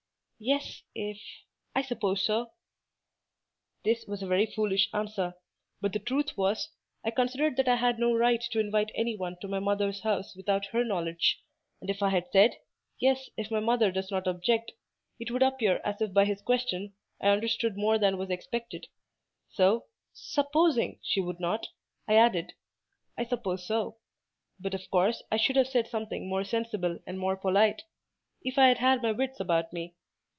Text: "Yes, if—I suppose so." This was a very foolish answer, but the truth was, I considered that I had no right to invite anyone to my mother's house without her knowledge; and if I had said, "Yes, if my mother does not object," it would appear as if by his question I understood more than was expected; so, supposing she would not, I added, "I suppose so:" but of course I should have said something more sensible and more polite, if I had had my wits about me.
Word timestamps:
"Yes, 0.43 0.81
if—I 0.95 1.83
suppose 1.83 2.23
so." 2.25 2.49
This 3.83 4.07
was 4.07 4.23
a 4.23 4.27
very 4.27 4.47
foolish 4.47 4.89
answer, 4.91 5.35
but 5.79 5.93
the 5.93 5.99
truth 5.99 6.35
was, 6.35 6.69
I 7.05 7.11
considered 7.11 7.57
that 7.57 7.67
I 7.67 7.75
had 7.75 7.99
no 7.99 8.15
right 8.15 8.41
to 8.49 8.59
invite 8.59 8.89
anyone 8.95 9.37
to 9.41 9.47
my 9.47 9.59
mother's 9.59 10.01
house 10.01 10.35
without 10.35 10.65
her 10.73 10.83
knowledge; 10.83 11.43
and 11.79 11.91
if 11.91 12.01
I 12.01 12.09
had 12.09 12.31
said, 12.31 12.55
"Yes, 12.99 13.29
if 13.37 13.51
my 13.51 13.59
mother 13.59 13.91
does 13.91 14.09
not 14.09 14.25
object," 14.25 14.71
it 15.19 15.29
would 15.29 15.43
appear 15.43 15.79
as 15.83 16.01
if 16.01 16.11
by 16.11 16.25
his 16.25 16.41
question 16.41 16.93
I 17.21 17.27
understood 17.29 17.77
more 17.77 17.99
than 17.99 18.17
was 18.17 18.31
expected; 18.31 18.87
so, 19.51 19.85
supposing 20.11 20.97
she 21.03 21.21
would 21.21 21.39
not, 21.39 21.67
I 22.07 22.15
added, 22.15 22.53
"I 23.15 23.25
suppose 23.25 23.63
so:" 23.67 23.97
but 24.59 24.73
of 24.73 24.89
course 24.89 25.21
I 25.31 25.37
should 25.37 25.55
have 25.55 25.67
said 25.67 25.87
something 25.87 26.27
more 26.27 26.43
sensible 26.43 26.97
and 27.05 27.19
more 27.19 27.37
polite, 27.37 27.83
if 28.41 28.57
I 28.57 28.69
had 28.69 28.79
had 28.79 29.03
my 29.03 29.11
wits 29.11 29.39
about 29.39 29.71
me. 29.71 29.93